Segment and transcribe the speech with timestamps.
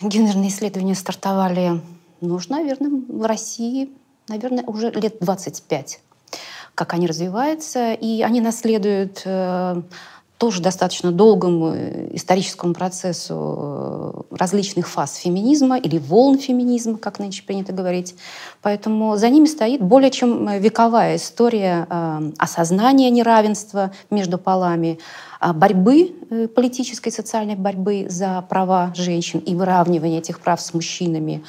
[0.00, 1.80] Гендерные исследования стартовали,
[2.20, 3.90] ну, наверное, в России,
[4.28, 6.00] наверное, уже лет 25,
[6.80, 7.92] как они развиваются.
[7.92, 9.82] И они наследуют э,
[10.38, 17.42] тоже достаточно долгому э, историческому процессу э, различных фаз феминизма или волн феминизма, как нынче
[17.42, 18.14] принято говорить.
[18.62, 21.86] Поэтому за ними стоит более чем вековая история
[22.38, 24.98] осознания неравенства между полами,
[25.38, 26.14] а борьбы,
[26.54, 31.44] политической и социальной борьбы за права женщин и выравнивания этих прав с мужчинами,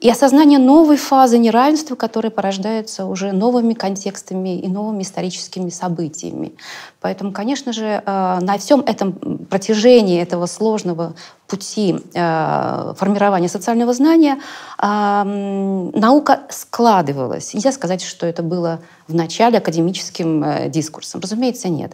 [0.00, 6.52] и осознание новой фазы неравенства, которая порождается уже новыми контекстами и новыми историческими событиями.
[7.00, 9.12] Поэтому, конечно же, э, на всем этом
[9.50, 11.14] протяжении этого сложного
[11.48, 14.38] пути э, формирования социального знания
[14.80, 17.52] наука складывалась.
[17.52, 21.20] Нельзя сказать, что это было в начале академическим э, дискурсом.
[21.20, 21.92] Разумеется, нет.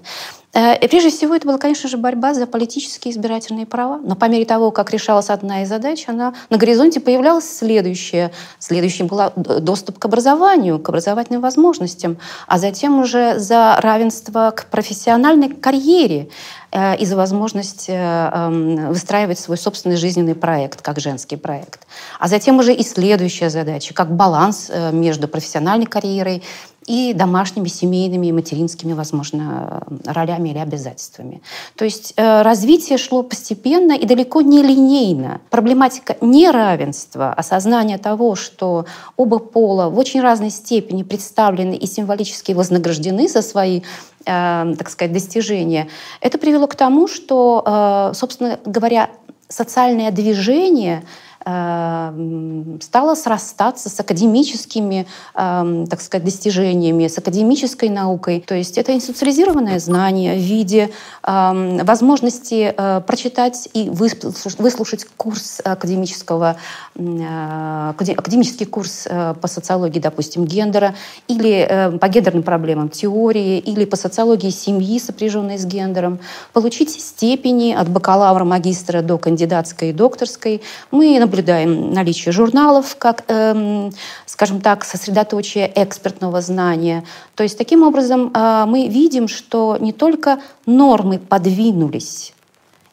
[0.52, 4.00] Э, и прежде всего это была, конечно же, борьба за политические избирательные права.
[4.02, 8.32] Но по мере того, как решалась одна из задач, она на горизонте появлялась следующая.
[8.58, 15.48] Следующим был доступ к образованию, к образовательным возможностям, а затем уже за равенство к профессиональной
[15.48, 16.28] карьере
[16.74, 21.86] и за возможность эм, выстраивать свой собственный жизненный проект, как женский проект.
[22.18, 26.42] А затем уже и следующая задача, как баланс между профессиональной карьерой
[26.86, 31.42] и домашними, семейными и материнскими, возможно, ролями или обязательствами.
[31.76, 35.40] То есть э, развитие шло постепенно и далеко не линейно.
[35.50, 43.28] Проблематика неравенства, осознание того, что оба пола в очень разной степени представлены и символически вознаграждены
[43.28, 43.82] за свои
[44.26, 45.88] э, так сказать, достижения,
[46.20, 49.10] это привело к тому, что, э, собственно говоря,
[49.48, 51.04] социальное движение
[51.44, 58.42] стала срастаться с академическими, эм, так сказать, достижениями, с академической наукой.
[58.46, 60.90] То есть это институциализированное знание в виде
[61.22, 66.56] эм, возможности э, прочитать и выслушать курс академического,
[66.94, 70.94] э, академический курс э, по социологии, допустим, гендера,
[71.28, 76.20] или по гендерным проблемам теории, или по социологии семьи, сопряженной с гендером,
[76.52, 80.62] получить степени от бакалавра, магистра до кандидатской и докторской.
[80.90, 83.92] Мы наблюдаем наличие журналов как, эм,
[84.26, 87.04] скажем так, сосредоточие экспертного знания.
[87.34, 92.34] То есть таким образом э, мы видим, что не только нормы подвинулись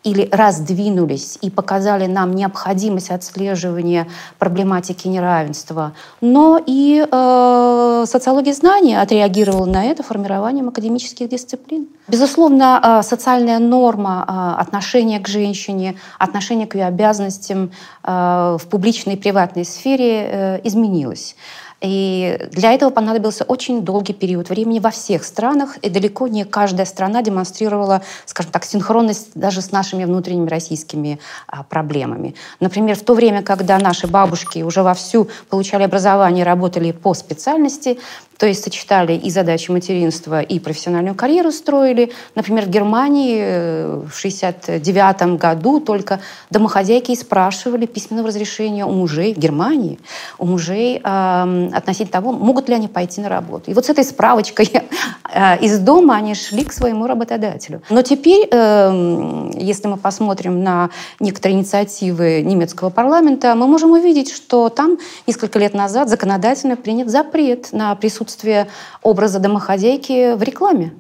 [0.03, 4.07] или раздвинулись и показали нам необходимость отслеживания
[4.39, 11.88] проблематики неравенства, но и э, социология знания отреагировала на это формированием академических дисциплин.
[12.07, 17.72] Безусловно, э, социальная норма э, отношения к женщине, отношения к ее обязанностям
[18.03, 21.35] э, в публичной и приватной сфере э, изменилась.
[21.81, 26.85] И для этого понадобился очень долгий период времени во всех странах, и далеко не каждая
[26.85, 32.35] страна демонстрировала, скажем так, синхронность даже с нашими внутренними российскими а, проблемами.
[32.59, 37.97] Например, в то время, когда наши бабушки уже вовсю получали образование работали по специальности,
[38.41, 42.12] то есть сочетали и задачи материнства, и профессиональную карьеру строили.
[42.34, 49.38] Например, в Германии э, в 1969 году только домохозяйки спрашивали письменного разрешения у мужей в
[49.38, 50.00] Германии,
[50.40, 53.69] у мужей э, относительно того, могут ли они пойти на работу.
[53.69, 54.72] И вот с этой справочкой
[55.31, 57.84] э, из дома они шли к своему работодателю.
[57.91, 64.69] Но теперь, э, если мы посмотрим на некоторые инициативы немецкого парламента, мы можем увидеть, что
[64.69, 64.97] там
[65.28, 68.69] несколько лет назад законодательно принят запрет на присутствие отсутствие
[69.03, 70.93] образа домохозяйки в рекламе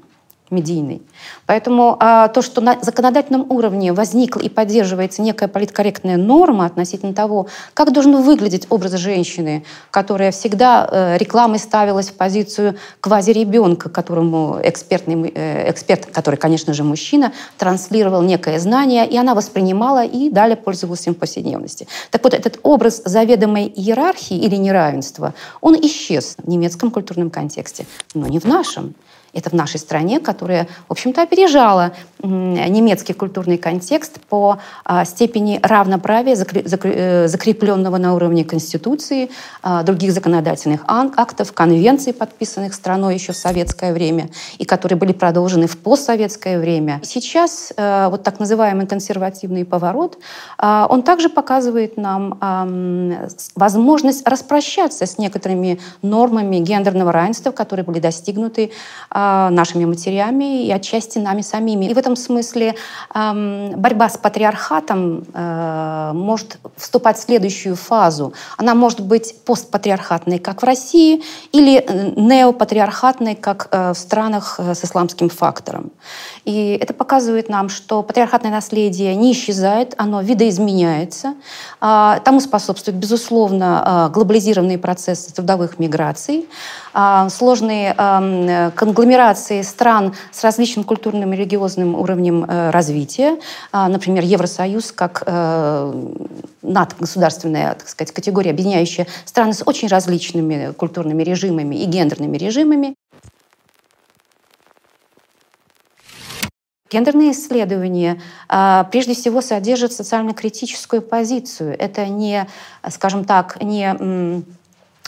[0.51, 1.01] медийной.
[1.45, 7.47] Поэтому а, то, что на законодательном уровне возникла и поддерживается некая политкорректная норма относительно того,
[7.73, 15.31] как должен выглядеть образ женщины, которая всегда э, рекламой ставилась в позицию квази-ребенка, которому экспертный,
[15.33, 21.07] э, эксперт, который, конечно же, мужчина, транслировал некое знание, и она воспринимала и далее пользовалась
[21.07, 21.87] им в повседневности.
[22.11, 28.27] Так вот, этот образ заведомой иерархии или неравенства, он исчез в немецком культурном контексте, но
[28.27, 28.95] не в нашем.
[29.33, 31.93] Это в нашей стране, которая, в общем-то, опережала
[32.23, 39.29] немецкий культурный контекст по а, степени равноправия, э, закрепленного на уровне Конституции,
[39.63, 45.67] а, других законодательных актов, конвенций, подписанных страной еще в советское время и которые были продолжены
[45.67, 46.99] в постсоветское время.
[47.03, 50.17] Сейчас э, вот так называемый консервативный поворот,
[50.57, 52.37] а, он также показывает нам
[53.55, 58.71] возможность распрощаться с некоторыми нормами гендерного равенства, которые были достигнуты
[59.51, 61.85] нашими матерями и отчасти нами самими.
[61.85, 62.75] И в этом смысле
[63.13, 68.33] борьба с патриархатом э, может вступать в следующую фазу.
[68.57, 74.83] Она может быть постпатриархатной, как в России, или э, неопатриархатной, как э, в странах с
[74.83, 75.91] исламским фактором.
[76.45, 81.35] И это показывает нам, что патриархатное наследие не исчезает, оно видоизменяется.
[81.79, 86.47] А, тому способствуют, безусловно, глобализированные процессы трудовых миграций,
[86.93, 87.93] а, сложные
[88.75, 89.10] конгломерации
[89.63, 93.39] стран с различным культурным и религиозным уровнем э, развития.
[93.71, 95.93] А, например, Евросоюз как э,
[96.61, 102.95] надгосударственная так сказать, категория, объединяющая страны с очень различными культурными режимами и гендерными режимами.
[106.91, 111.73] Гендерные исследования а, прежде всего содержат социально-критическую позицию.
[111.79, 112.47] Это не,
[112.89, 114.43] скажем так, не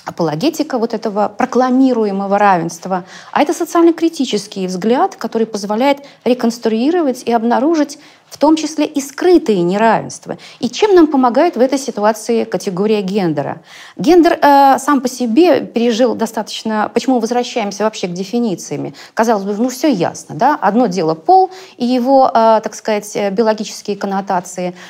[0.05, 7.99] апологетика вот этого прокламируемого равенства, а это социально-критический взгляд, который позволяет реконструировать и обнаружить
[8.33, 10.39] в том числе и скрытые неравенства.
[10.59, 13.61] И чем нам помогает в этой ситуации категория гендера?
[13.95, 16.89] Гендер э, сам по себе пережил достаточно...
[16.91, 18.95] Почему возвращаемся вообще к дефинициями?
[19.13, 20.57] Казалось бы, ну все ясно, да?
[20.59, 24.73] Одно дело пол и его, э, так сказать, биологические коннотации–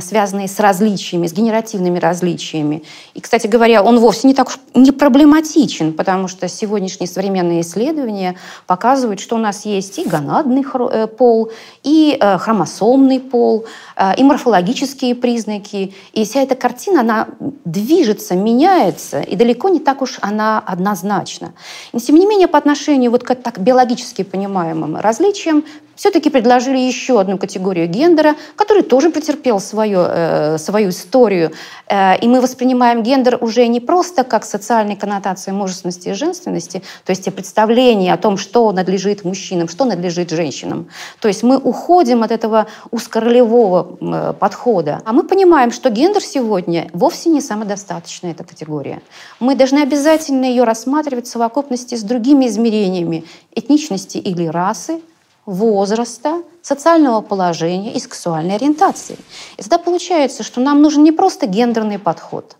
[0.00, 2.82] связанные с различиями, с генеративными различиями.
[3.12, 8.36] И, кстати говоря, он вовсе не так уж не проблематичен, потому что сегодняшние современные исследования
[8.66, 11.50] показывают, что у нас есть и гонадный э, пол,
[11.82, 12.38] и э,
[12.86, 13.64] хромосомный пол,
[13.96, 15.94] э, и морфологические признаки.
[16.12, 17.28] И вся эта картина, она
[17.64, 21.52] движется, меняется, и далеко не так уж она однозначна.
[21.92, 25.64] И, тем не менее, по отношению вот к так биологически понимаемым различиям
[25.96, 31.52] все-таки предложили еще одну категорию гендера, который тоже претерпел свою, э, свою историю.
[31.88, 37.10] Э, и мы воспринимаем гендер уже не просто как социальной коннотации мужественности и женственности, то
[37.10, 40.88] есть представление о том, что надлежит мужчинам, что надлежит женщинам.
[41.20, 45.02] То есть мы уходим от этого узкоролевого э, подхода.
[45.04, 49.00] А мы понимаем, что гендер сегодня вовсе не самодостаточная эта категория.
[49.40, 55.00] Мы должны обязательно ее рассматривать в совокупности с другими измерениями этничности или расы,
[55.46, 59.16] возраста, социального положения и сексуальной ориентации.
[59.56, 62.56] И тогда получается, что нам нужен не просто гендерный подход,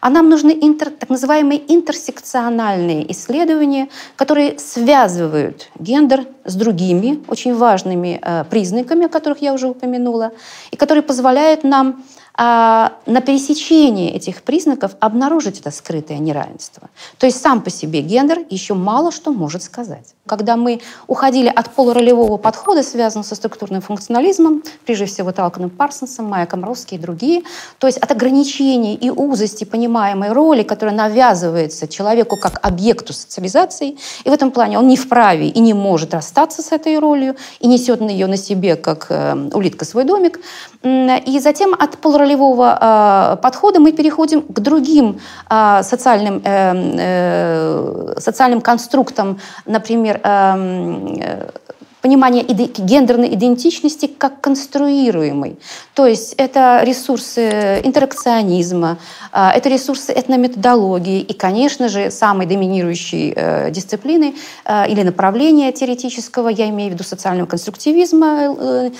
[0.00, 8.20] а нам нужны интер, так называемые интерсекциональные исследования, которые связывают гендер с другими очень важными
[8.22, 10.32] э, признаками, о которых я уже упомянула,
[10.70, 12.02] и которые позволяют нам
[12.40, 16.88] а на пересечении этих признаков обнаружить это скрытое неравенство.
[17.18, 20.14] То есть сам по себе гендер еще мало что может сказать.
[20.24, 26.64] Когда мы уходили от полуролевого подхода, связанного со структурным функционализмом, прежде всего Талканом Парсонсом, Майком
[26.64, 27.42] Росски и другие,
[27.78, 34.30] то есть от ограничений и узости понимаемой роли, которая навязывается человеку как объекту социализации, и
[34.30, 38.00] в этом плане он не вправе и не может расстаться с этой ролью, и несет
[38.00, 40.38] ее на себе, как э, улитка свой домик,
[40.84, 45.20] и затем от полуролевого э, подхода мы переходим к другим
[45.50, 51.20] э, социальным, э, социальным конструктам, например, эм,
[52.00, 55.58] понимание гендерной идентичности как конструируемой.
[55.94, 58.98] То есть это ресурсы интеракционизма,
[59.32, 64.34] а, это ресурсы этнометодологии и, конечно же, самой доминирующей э, дисциплины
[64.64, 68.90] э, или направления теоретического, я имею в виду социального конструктивизма э,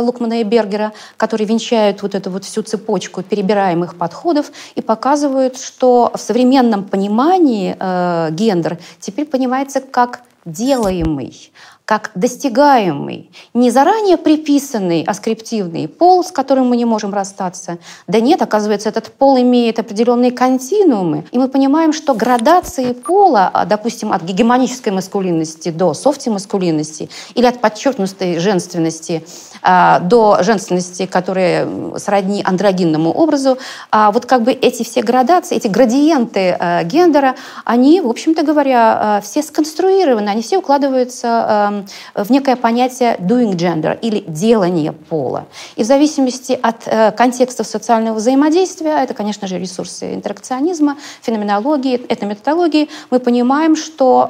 [0.00, 6.10] Лукмана и Бергера, которые венчают вот эту вот всю цепочку перебираемых подходов и показывают, что
[6.14, 7.74] в современном понимании
[8.30, 11.52] гендер теперь понимается как делаемый,
[11.90, 17.78] как достигаемый, не заранее приписанный аскриптивный пол, с которым мы не можем расстаться.
[18.06, 23.64] Да нет, оказывается, этот пол имеет определенные континуумы, и мы понимаем, что градации пола, а,
[23.64, 29.24] допустим, от гегемонической маскулинности до софти-маскулинности или от подчеркнутой женственности
[29.60, 33.58] а, до женственности, которая сродни андрогинному образу,
[33.90, 39.42] а вот как бы эти все градации, эти градиенты гендера, они, в общем-то говоря, все
[39.42, 41.79] сконструированы, они все укладываются
[42.14, 45.46] в некое понятие doing gender или делание пола.
[45.76, 52.88] И в зависимости от э, контекстов социального взаимодействия, это, конечно же, ресурсы интеракционизма, феноменологии, этнометодологии,
[53.10, 54.28] мы понимаем, что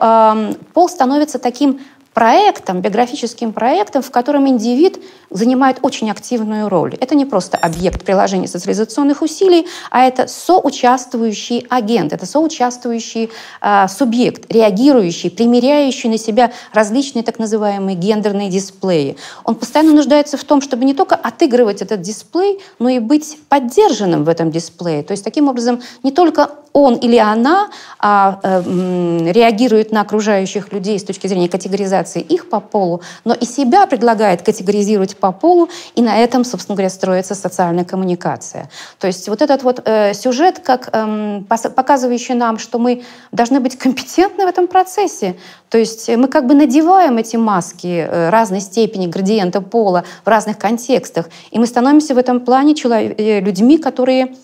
[0.75, 1.81] пол становится таким
[2.21, 6.95] проектом, биографическим проектом, в котором индивид занимает очень активную роль.
[7.01, 13.31] Это не просто объект приложения социализационных усилий, а это соучаствующий агент, это соучаствующий
[13.63, 19.17] э, субъект, реагирующий, примеряющий на себя различные так называемые гендерные дисплеи.
[19.45, 24.25] Он постоянно нуждается в том, чтобы не только отыгрывать этот дисплей, но и быть поддержанным
[24.25, 25.03] в этом дисплее.
[25.03, 30.99] То есть таким образом не только он или она а, а, реагирует на окружающих людей
[30.99, 36.03] с точки зрения категоризации их по полу, но и себя предлагает категоризировать по полу, и
[36.03, 38.71] на этом, собственно говоря, строится социальная коммуникация.
[38.99, 41.43] То есть вот этот вот э, сюжет, как э,
[41.75, 43.03] показывающий нам, что мы
[43.33, 45.37] должны быть компетентны в этом процессе,
[45.69, 50.59] то есть мы как бы надеваем эти маски э, разной степени градиента пола в разных
[50.59, 54.35] контекстах, и мы становимся в этом плане человек, э, людьми, которые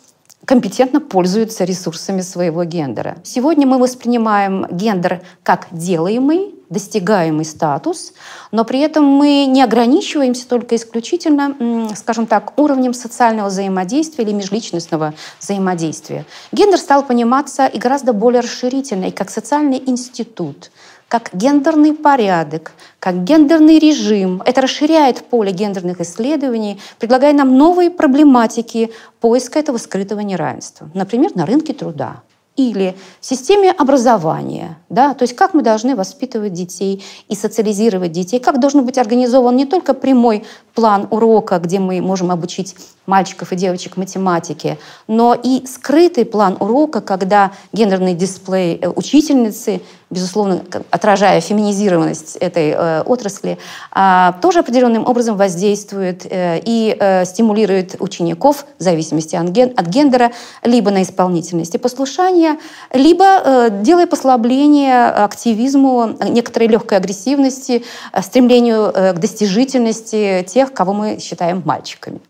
[0.44, 3.16] компетентно пользуются ресурсами своего гендера.
[3.24, 8.12] Сегодня мы воспринимаем гендер как делаемый, достигаемый статус,
[8.50, 15.14] но при этом мы не ограничиваемся только исключительно, скажем так, уровнем социального взаимодействия или межличностного
[15.40, 16.24] взаимодействия.
[16.52, 20.70] Гендер стал пониматься и гораздо более расширительно, и как социальный институт,
[21.08, 24.42] как гендерный порядок, как гендерный режим.
[24.44, 30.90] Это расширяет поле гендерных исследований, предлагая нам новые проблематики поиска этого скрытого неравенства.
[30.94, 32.22] Например, на рынке труда
[32.56, 38.40] или в системе образования, да, то есть как мы должны воспитывать детей и социализировать детей,
[38.40, 40.44] как должен быть организован не только прямой
[40.74, 47.00] план урока, где мы можем обучить мальчиков и девочек математике, но и скрытый план урока,
[47.00, 53.58] когда гендерный дисплей э, учительницы, безусловно, отражая феминизированность этой э, отрасли,
[53.94, 59.86] э, тоже определенным образом воздействует э, и э, стимулирует учеников в зависимости от, ген, от
[59.86, 60.32] гендера
[60.62, 61.74] либо на исполнительность.
[61.74, 62.45] И послушание,
[62.92, 70.92] либо э, делая послабление активизму, некоторой легкой агрессивности, э, стремлению э, к достижительности тех, кого
[70.92, 72.20] мы считаем мальчиками.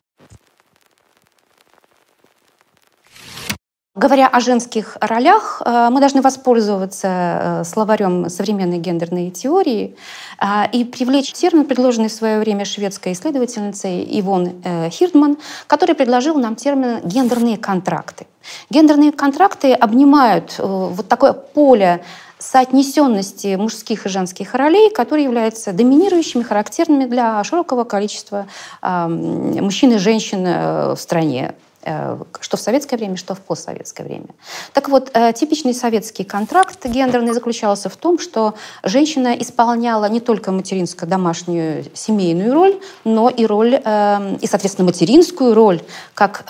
[3.97, 9.97] Говоря о женских ролях, э, мы должны воспользоваться э, словарем современной гендерной теории
[10.39, 16.57] э, и привлечь термин, предложенный в свое время шведской исследовательницей Ивон Хирдман, который предложил нам
[16.57, 18.27] термин «гендерные контракты».
[18.69, 22.05] Гендерные контракты обнимают вот такое поле
[22.39, 28.47] соотнесенности мужских и женских ролей, которые являются доминирующими, характерными для широкого количества
[28.83, 31.55] мужчин и женщин в стране.
[31.87, 34.27] Э, что в советское время, что в постсоветское время.
[34.73, 40.51] Так вот, э, типичный советский контракт гендерный заключался в том, что женщина исполняла не только
[40.51, 45.81] материнскую домашнюю семейную роль, но и роль, э, и, соответственно, материнскую роль,
[46.15, 46.45] как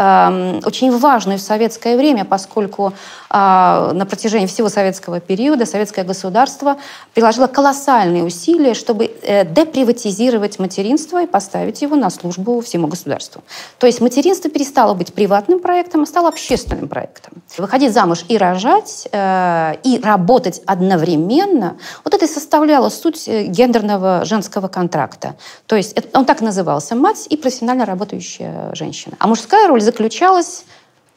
[0.64, 2.92] очень важную в советское время, поскольку
[3.36, 6.78] на протяжении всего советского периода советское государство
[7.12, 9.14] приложило колоссальные усилия, чтобы
[9.50, 13.42] деприватизировать материнство и поставить его на службу всему государству.
[13.78, 17.42] То есть материнство перестало быть при приватным проектом, а стал общественным проектом.
[17.58, 24.24] Выходить замуж и рожать, э, и работать одновременно, вот это и составляло суть э, гендерного
[24.24, 25.34] женского контракта.
[25.66, 29.16] То есть он так назывался «мать и профессионально работающая женщина».
[29.18, 30.64] А мужская роль заключалась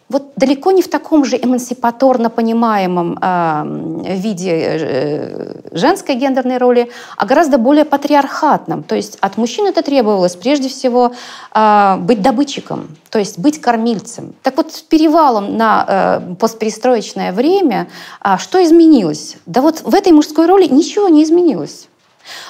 [0.10, 7.26] вот далеко не в таком же эмансипаторно понимаемом э, виде э, женской гендерной роли, а
[7.26, 8.84] гораздо более патриархатном.
[8.84, 11.14] То есть от мужчин это требовалось прежде всего
[11.54, 14.34] э, быть добытчиком, то есть быть кормильцем.
[14.42, 17.88] Так вот, с перевалом на э, постперестроечное время
[18.24, 19.38] э, что изменилось?
[19.46, 21.89] Да вот в этой мужской роли ничего не изменилось.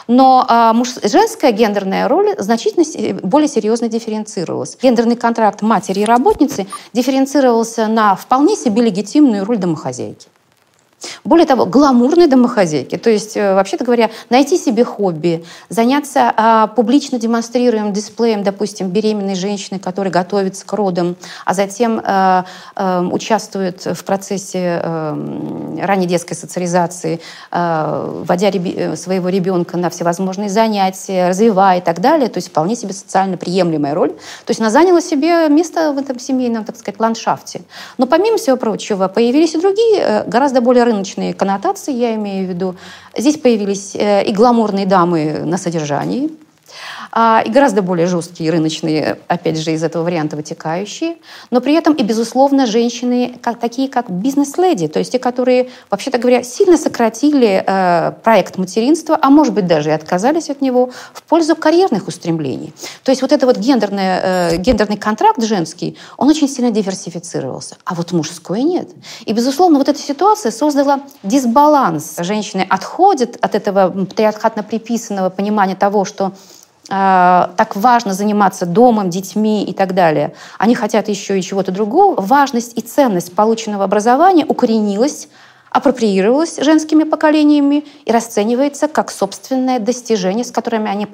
[0.07, 2.85] Но а, муж, женская гендерная роль значительно
[3.21, 4.77] более серьезно дифференцировалась.
[4.81, 10.27] Гендерный контракт матери и работницы дифференцировался на вполне себе легитимную роль домохозяйки.
[11.23, 12.97] Более того, гламурной домохозяйки.
[12.97, 19.35] То есть, э, вообще-то говоря, найти себе хобби, заняться а, публично демонстрируемым дисплеем, допустим, беременной
[19.35, 21.15] женщины, которая готовится к родам,
[21.45, 27.19] а затем а, а, участвует в процессе а, ранней детской социализации,
[27.51, 32.29] а, вводя реби- своего ребенка на всевозможные занятия, развивая и так далее.
[32.29, 34.09] То есть вполне себе социально приемлемая роль.
[34.09, 37.61] То есть она заняла себе место в этом семейном, так сказать, ландшафте.
[37.97, 42.75] Но помимо всего прочего, появились и другие, гораздо более рыночные коннотации, я имею в виду.
[43.17, 46.29] Здесь появились э, и гламурные дамы на содержании,
[47.11, 51.17] а, и гораздо более жесткие рыночные, опять же, из этого варианта вытекающие,
[51.51, 56.17] но при этом и, безусловно, женщины как, такие, как бизнес-леди, то есть те, которые, вообще-то
[56.17, 61.23] говоря, сильно сократили э, проект материнства, а может быть даже и отказались от него в
[61.23, 62.73] пользу карьерных устремлений.
[63.03, 67.95] То есть вот это вот гендерный, э, гендерный контракт женский, он очень сильно диверсифицировался, а
[67.95, 68.89] вот мужской нет.
[69.25, 72.15] И, безусловно, вот эта ситуация создала дисбаланс.
[72.19, 76.33] Женщины отходят от этого патриархатно приписанного понимания того, что
[76.89, 80.33] так важно заниматься домом, детьми и так далее.
[80.57, 82.19] Они хотят еще и чего-то другого.
[82.19, 85.27] Важность и ценность полученного образования укоренилась,
[85.69, 91.07] апроприировалась женскими поколениями и расценивается как собственное достижение, с которыми они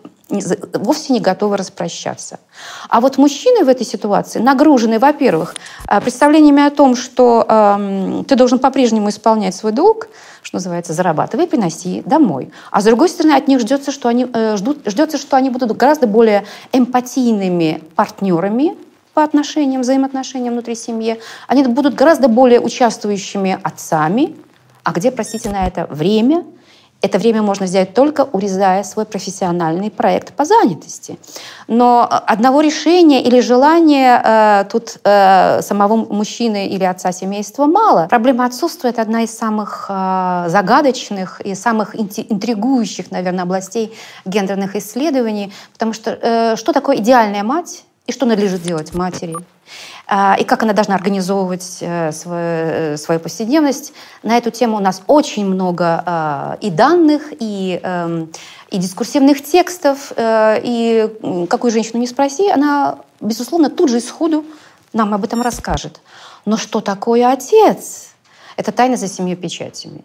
[0.74, 2.40] вовсе не готовы распрощаться.
[2.90, 5.56] А вот мужчины в этой ситуации нагружены, во-первых,
[5.88, 10.08] а, представлениями о том, что э, ты должен по-прежнему исполнять свой долг,
[10.46, 12.52] что называется, зарабатывай, приноси домой.
[12.70, 15.76] А с другой стороны, от них ждется, что они, э, ждут, ждется, что они будут
[15.76, 18.78] гораздо более эмпатийными партнерами
[19.16, 21.20] по отношениям, взаимоотношениям внутри семьи.
[21.48, 24.36] Они будут гораздо более участвующими отцами.
[24.84, 26.46] А где, простите, на это время–
[27.06, 31.18] это время можно взять только урезая свой профессиональный проект по занятости.
[31.68, 38.08] Но э, одного решения или желания э, тут э, самого мужчины или отца семейства мало.
[38.10, 38.46] Проблема
[38.88, 43.94] это одна из самых э, загадочных и самых интригующих, наверное, областей
[44.26, 45.54] гендерных исследований.
[45.74, 49.36] Потому что э, что такое идеальная мать и что надлежит делать матери?
[50.08, 53.94] А, и как она должна организовывать э, свою, э, свою повседневность.
[54.22, 58.32] На эту тему у нас очень много а, и данных, и, эм,
[58.70, 64.46] и дискурсивных текстов, э, и какую женщину не спроси, она, безусловно, тут же исходу
[64.94, 66.00] нам об этом расскажет.
[66.46, 68.10] Но что такое отец?
[68.58, 70.04] Это тайна за семью печатями.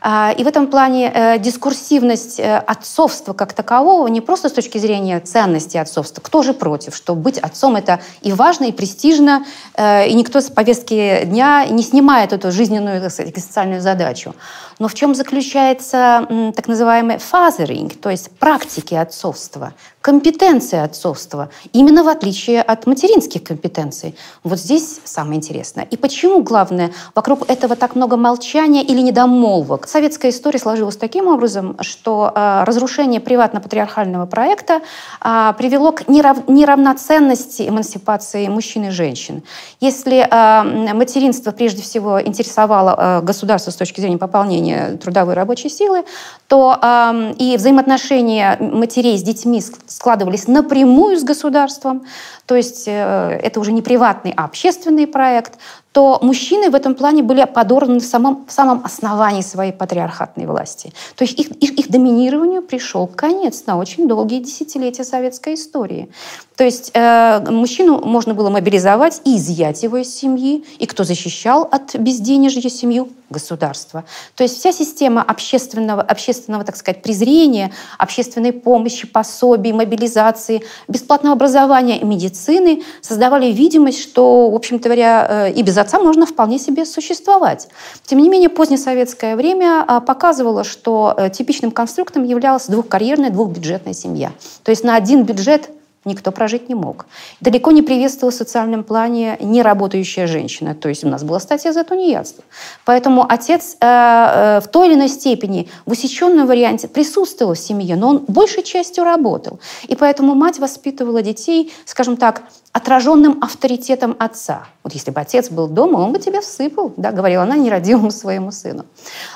[0.00, 4.78] А, и в этом плане э, дискурсивность э, отцовства как такового не просто с точки
[4.78, 6.20] зрения ценности отцовства.
[6.20, 9.44] Кто же против, что быть отцом это и важно, и престижно,
[9.74, 14.34] э, и никто с повестки дня не снимает эту жизненную, социальную задачу.
[14.78, 22.08] Но в чем заключается так называемый фазеринг, то есть практики отцовства, компетенции отцовства, именно в
[22.08, 24.14] отличие от материнских компетенций.
[24.42, 25.84] Вот здесь самое интересное.
[25.84, 29.86] И почему, главное, вокруг этого так много молчания или недомолвок?
[29.86, 34.80] Советская история сложилась таким образом, что э, разрушение приватно-патриархального проекта
[35.24, 36.48] э, привело к нерав...
[36.48, 39.42] неравноценности эмансипации мужчин и женщин.
[39.80, 46.04] Если э, материнство прежде всего интересовало э, государство с точки зрения пополнения трудовой рабочей силы,
[46.48, 49.62] то э, и взаимоотношения матерей с детьми
[49.96, 52.04] складывались напрямую с государством,
[52.46, 55.58] то есть э, это уже не приватный, а общественный проект,
[55.92, 60.92] то мужчины в этом плане были подорваны в самом, в самом основании своей патриархатной власти.
[61.16, 66.08] То есть их, их, их доминированию пришел конец на очень долгие десятилетия советской истории.
[66.56, 70.64] То есть э, мужчину можно было мобилизовать и изъять его из семьи.
[70.78, 73.08] И кто защищал от безденежья семью?
[73.30, 74.04] Государство.
[74.34, 81.98] То есть вся система общественного, общественного, так сказать, презрения, общественной помощи, пособий, мобилизации, бесплатного образования
[81.98, 86.84] и медицины создавали видимость, что, в общем-то говоря, э, и без отца можно вполне себе
[86.86, 87.68] существовать.
[88.06, 94.32] Тем не менее, позднесоветское время а, показывало, что э, типичным конструктом являлась двухкарьерная, двухбюджетная семья.
[94.62, 95.70] То есть на один бюджет
[96.04, 97.06] никто прожить не мог.
[97.40, 100.74] Далеко не приветствовала в социальном плане неработающая женщина.
[100.74, 102.44] То есть у нас была статья за тунеядство.
[102.84, 107.96] Поэтому отец э, э, в той или иной степени в усеченном варианте присутствовал в семье,
[107.96, 109.60] но он большей частью работал.
[109.88, 114.64] И поэтому мать воспитывала детей, скажем так, отраженным авторитетом отца.
[114.82, 118.50] Вот если бы отец был дома, он бы тебя всыпал, да, говорила она нерадивому своему
[118.50, 118.86] сыну.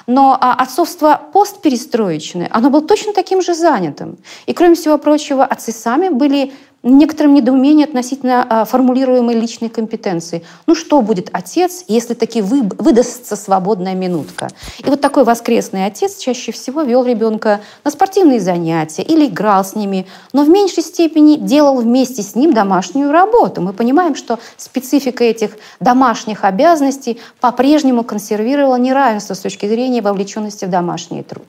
[0.06, 4.16] Но а, отцовство постперестроечное, оно было точно таким же занятым.
[4.46, 6.52] И, кроме всего прочего, отцы сами были
[6.86, 10.44] некоторым недоумением относительно а, формулируемой личной компетенции.
[10.66, 14.48] Ну что будет отец, если таки вы, выдастся свободная минутка?
[14.78, 19.74] И вот такой воскресный отец чаще всего вел ребенка на спортивные занятия или играл с
[19.74, 23.60] ними, но в меньшей степени делал вместе с ним домашнюю работу.
[23.60, 30.70] Мы понимаем, что специфика этих домашних обязанностей по-прежнему консервировала неравенство с точки зрения вовлеченности в
[30.70, 31.46] домашний труд.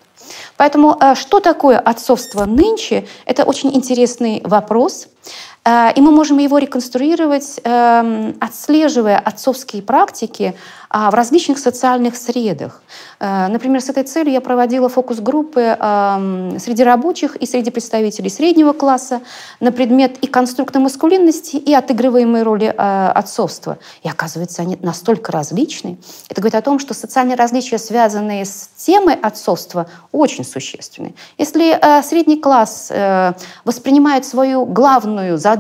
[0.58, 3.08] Поэтому э, что такое отцовство нынче?
[3.26, 5.08] Это очень интересный вопрос.
[5.68, 10.56] Э, и мы можем его реконструировать, эм, отслеживая отцовские практики
[10.90, 12.82] а в различных социальных средах.
[13.20, 15.78] Э, например, с этой целью я проводила фокус-группы
[16.60, 19.20] среди рабочих и среди представителей среднего класса
[19.60, 23.80] на предмет и конструктор маскулинности, и отыгрываемой роли э, отцовства.
[24.04, 25.98] И оказывается, они настолько различны.
[26.30, 31.16] Это говорит о том, что социальные различия, связанные с темой отцовства, очень существенны.
[31.38, 32.92] Если средний класс
[33.66, 35.57] воспринимает свою главную задачу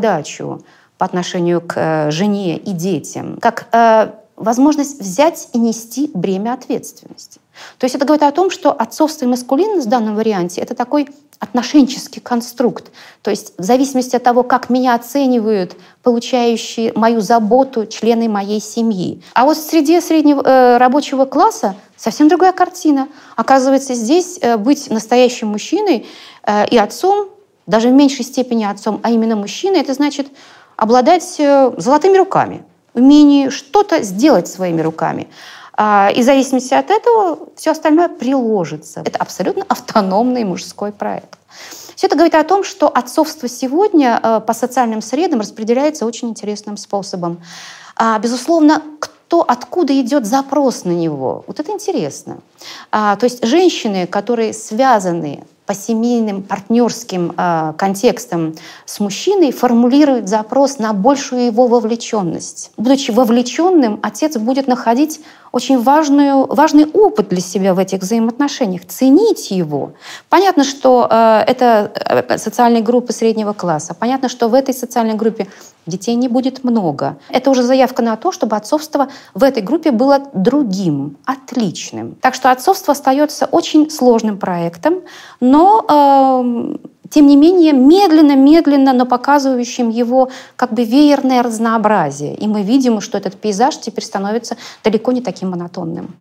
[0.97, 3.67] по отношению к жене и детям как
[4.37, 7.39] возможность взять и нести бремя ответственности.
[7.79, 11.09] То есть это говорит о том, что отцовство и маскулинность в данном варианте— это такой
[11.39, 12.91] отношенческий конструкт.
[13.23, 19.21] То есть в зависимости от того, как меня оценивают получающие мою заботу члены моей семьи.
[19.33, 23.07] А вот среди среднего э, рабочего класса совсем другая картина.
[23.35, 26.07] Оказывается, здесь э, быть настоящим мужчиной
[26.43, 27.29] э, и отцом,
[27.67, 30.27] даже в меньшей степени отцом, а именно мужчиной, это значит
[30.75, 35.27] обладать э, золотыми руками, умении что-то сделать своими руками.
[35.73, 39.03] А, и в зависимости от этого все остальное приложится.
[39.05, 41.37] Это абсолютно автономный мужской проект.
[41.95, 46.77] Все это говорит о том, что отцовство сегодня э, по социальным средам распределяется очень интересным
[46.77, 47.41] способом.
[47.95, 51.43] А, безусловно, кто, откуда идет запрос на него.
[51.47, 52.37] Вот это интересно.
[52.91, 60.79] А, то есть женщины, которые связаны по семейным партнерским э, контекстам с мужчиной формулирует запрос
[60.79, 62.71] на большую его вовлеченность.
[62.77, 65.19] Будучи вовлеченным, отец будет находить
[65.57, 69.91] очень важную, важный опыт для себя в этих взаимоотношениях, ценить его.
[70.29, 73.95] Понятно, что э, это э, социальные группы среднего класса.
[73.99, 75.47] Понятно, что в этой социальной группе
[75.87, 77.17] детей не будет много.
[77.29, 82.15] Это уже заявка на то, чтобы отцовство в этой группе было другим, отличным.
[82.21, 85.01] Так что отцовство остается очень сложным проектом,
[85.39, 86.77] но э,
[87.09, 92.35] тем не менее, медленно-медленно, но показывающим его как бы веерное разнообразие.
[92.35, 96.15] И мы видим, что этот пейзаж теперь становится далеко не таким монотонным.